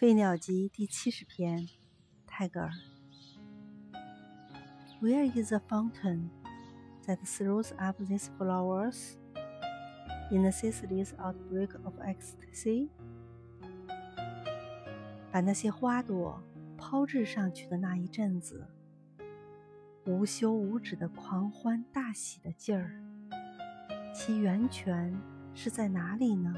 [0.02, 1.68] 《飞鸟集》第七十篇，
[2.26, 2.70] 泰戈尔。
[5.02, 6.30] Where is the fountain
[7.04, 9.18] that throws up these flowers
[10.30, 12.88] in the ceaseless outbreak of ecstasy？
[15.30, 16.42] 把那些花朵
[16.78, 18.66] 抛掷上去的那一阵子，
[20.06, 23.04] 无休无止的狂欢大喜的劲儿，
[24.14, 25.14] 其源泉
[25.52, 26.54] 是在哪里呢？